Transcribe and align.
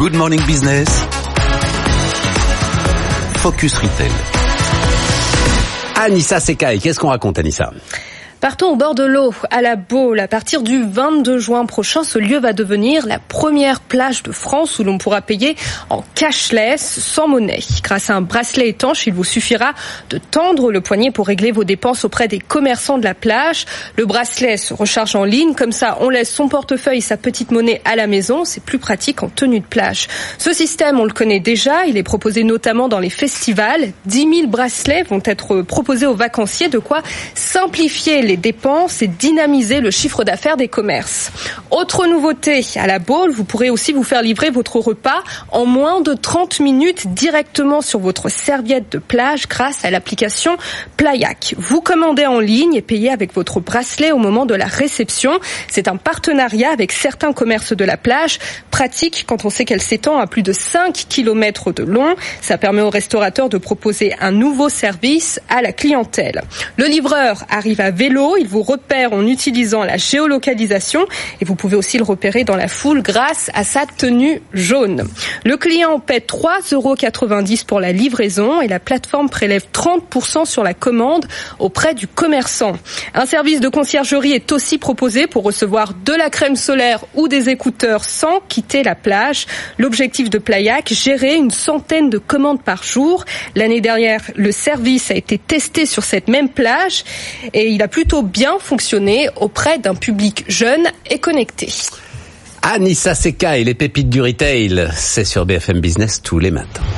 Good 0.00 0.14
Morning 0.14 0.40
Business. 0.46 0.88
Focus 3.36 3.76
Retail. 3.82 4.10
Anissa 5.94 6.40
Sekai, 6.40 6.78
qu'est-ce 6.78 6.98
qu'on 6.98 7.10
raconte 7.10 7.38
Anissa? 7.38 7.70
Partons 8.40 8.70
au 8.70 8.76
bord 8.76 8.94
de 8.94 9.04
l'eau, 9.04 9.34
à 9.50 9.60
la 9.60 9.76
Baule. 9.76 10.18
À 10.18 10.26
partir 10.26 10.62
du 10.62 10.82
22 10.82 11.38
juin 11.38 11.66
prochain, 11.66 12.04
ce 12.04 12.18
lieu 12.18 12.38
va 12.38 12.54
devenir 12.54 13.06
la 13.06 13.18
première 13.18 13.80
plage 13.80 14.22
de 14.22 14.32
France 14.32 14.78
où 14.78 14.82
l'on 14.82 14.96
pourra 14.96 15.20
payer 15.20 15.56
en 15.90 16.02
cashless, 16.14 17.00
sans 17.00 17.28
monnaie. 17.28 17.60
Grâce 17.82 18.08
à 18.08 18.14
un 18.14 18.22
bracelet 18.22 18.70
étanche, 18.70 19.06
il 19.06 19.12
vous 19.12 19.24
suffira 19.24 19.74
de 20.08 20.16
tendre 20.16 20.72
le 20.72 20.80
poignet 20.80 21.10
pour 21.10 21.26
régler 21.26 21.50
vos 21.52 21.64
dépenses 21.64 22.06
auprès 22.06 22.28
des 22.28 22.38
commerçants 22.38 22.96
de 22.96 23.04
la 23.04 23.12
plage. 23.12 23.66
Le 23.98 24.06
bracelet 24.06 24.56
se 24.56 24.72
recharge 24.72 25.14
en 25.16 25.24
ligne, 25.24 25.52
comme 25.52 25.72
ça 25.72 25.98
on 26.00 26.08
laisse 26.08 26.32
son 26.32 26.48
portefeuille 26.48 26.98
et 26.98 27.02
sa 27.02 27.18
petite 27.18 27.50
monnaie 27.50 27.82
à 27.84 27.94
la 27.94 28.06
maison. 28.06 28.46
C'est 28.46 28.64
plus 28.64 28.78
pratique 28.78 29.22
en 29.22 29.28
tenue 29.28 29.60
de 29.60 29.66
plage. 29.66 30.08
Ce 30.38 30.54
système, 30.54 30.98
on 30.98 31.04
le 31.04 31.12
connaît 31.12 31.40
déjà, 31.40 31.84
il 31.84 31.98
est 31.98 32.02
proposé 32.02 32.42
notamment 32.42 32.88
dans 32.88 33.00
les 33.00 33.10
festivals. 33.10 33.92
10 34.06 34.18
000 34.34 34.46
bracelets 34.46 35.02
vont 35.02 35.20
être 35.26 35.60
proposés 35.60 36.06
aux 36.06 36.14
vacanciers, 36.14 36.68
de 36.68 36.78
quoi 36.78 37.02
simplifier 37.34 38.29
dépenses 38.36 39.02
et 39.02 39.06
dynamiser 39.06 39.80
le 39.80 39.90
chiffre 39.90 40.24
d'affaires 40.24 40.56
des 40.56 40.68
commerces. 40.68 41.32
Autre 41.70 42.06
nouveauté, 42.06 42.64
à 42.76 42.86
la 42.86 42.98
Baule, 42.98 43.30
vous 43.30 43.44
pourrez 43.44 43.70
aussi 43.70 43.92
vous 43.92 44.02
faire 44.02 44.22
livrer 44.22 44.50
votre 44.50 44.78
repas 44.78 45.22
en 45.50 45.66
moins 45.66 46.00
de 46.00 46.14
30 46.14 46.60
minutes 46.60 47.14
directement 47.14 47.80
sur 47.80 48.00
votre 48.00 48.28
serviette 48.28 48.92
de 48.92 48.98
plage 48.98 49.48
grâce 49.48 49.84
à 49.84 49.90
l'application 49.90 50.56
Playac. 50.96 51.54
Vous 51.58 51.80
commandez 51.80 52.26
en 52.26 52.40
ligne 52.40 52.74
et 52.74 52.82
payez 52.82 53.10
avec 53.10 53.34
votre 53.34 53.60
bracelet 53.60 54.12
au 54.12 54.18
moment 54.18 54.46
de 54.46 54.54
la 54.54 54.66
réception. 54.66 55.38
C'est 55.68 55.88
un 55.88 55.96
partenariat 55.96 56.70
avec 56.70 56.92
certains 56.92 57.32
commerces 57.32 57.74
de 57.74 57.84
la 57.84 57.96
plage, 57.96 58.38
pratique 58.70 59.24
quand 59.26 59.44
on 59.44 59.50
sait 59.50 59.64
qu'elle 59.64 59.82
s'étend 59.82 60.18
à 60.18 60.26
plus 60.26 60.42
de 60.42 60.52
5 60.52 61.06
km 61.08 61.72
de 61.72 61.84
long. 61.84 62.14
Ça 62.40 62.58
permet 62.58 62.82
aux 62.82 62.90
restaurateurs 62.90 63.48
de 63.48 63.58
proposer 63.58 64.14
un 64.20 64.32
nouveau 64.32 64.68
service 64.68 65.40
à 65.48 65.62
la 65.62 65.72
clientèle. 65.72 66.42
Le 66.76 66.86
livreur 66.86 67.44
arrive 67.48 67.80
à 67.80 67.90
vélo 67.90 68.19
il 68.38 68.46
vous 68.46 68.62
repère 68.62 69.12
en 69.12 69.26
utilisant 69.26 69.84
la 69.84 69.96
géolocalisation 69.96 71.06
et 71.40 71.44
vous 71.44 71.54
pouvez 71.54 71.76
aussi 71.76 71.98
le 71.98 72.04
repérer 72.04 72.44
dans 72.44 72.56
la 72.56 72.68
foule 72.68 73.02
grâce 73.02 73.50
à 73.54 73.64
sa 73.64 73.86
tenue 73.86 74.42
jaune. 74.52 75.08
Le 75.44 75.56
client 75.56 76.00
paie 76.00 76.18
3,90 76.18 76.74
euros 76.74 76.94
pour 77.66 77.80
la 77.80 77.92
livraison 77.92 78.60
et 78.60 78.68
la 78.68 78.78
plateforme 78.78 79.28
prélève 79.28 79.66
30% 79.72 80.44
sur 80.44 80.62
la 80.62 80.74
commande 80.74 81.26
auprès 81.58 81.94
du 81.94 82.06
commerçant. 82.06 82.76
Un 83.14 83.26
service 83.26 83.60
de 83.60 83.68
conciergerie 83.68 84.32
est 84.32 84.52
aussi 84.52 84.78
proposé 84.78 85.26
pour 85.26 85.42
recevoir 85.44 85.94
de 85.94 86.12
la 86.12 86.30
crème 86.30 86.56
solaire 86.56 87.04
ou 87.14 87.28
des 87.28 87.48
écouteurs 87.48 88.04
sans 88.04 88.40
quitter 88.48 88.82
la 88.82 88.94
plage. 88.94 89.46
L'objectif 89.78 90.30
de 90.30 90.38
Playac, 90.38 90.92
gérer 90.92 91.36
une 91.36 91.50
centaine 91.50 92.10
de 92.10 92.18
commandes 92.18 92.62
par 92.62 92.82
jour. 92.82 93.24
L'année 93.54 93.80
dernière, 93.80 94.22
le 94.36 94.52
service 94.52 95.10
a 95.10 95.14
été 95.14 95.38
testé 95.38 95.86
sur 95.86 96.04
cette 96.04 96.28
même 96.28 96.48
plage 96.48 97.04
et 97.52 97.68
il 97.68 97.82
a 97.82 97.88
plutôt 98.10 98.22
bien 98.26 98.58
fonctionné 98.58 99.28
auprès 99.36 99.78
d'un 99.78 99.94
public 99.94 100.44
jeune 100.48 100.82
et 101.08 101.20
connecté. 101.20 101.68
Anissa 102.60 103.14
Seka 103.14 103.58
et 103.58 103.62
les 103.62 103.74
pépites 103.74 104.10
du 104.10 104.20
retail, 104.20 104.88
c'est 104.96 105.24
sur 105.24 105.46
BFM 105.46 105.80
Business 105.80 106.20
tous 106.20 106.40
les 106.40 106.50
matins. 106.50 106.82